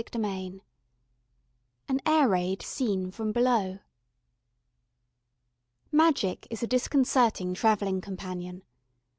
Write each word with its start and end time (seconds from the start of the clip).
CHAPTER 0.03 0.17
V 0.17 0.61
AN 1.87 2.01
AIR 2.07 2.29
RAID 2.29 2.63
SEEN 2.63 3.11
FROM 3.11 3.31
BELOW 3.31 3.77
Magic 5.91 6.47
is 6.49 6.63
a 6.63 6.67
disconcerting 6.67 7.53
travelling 7.53 8.01
companion. 8.01 8.63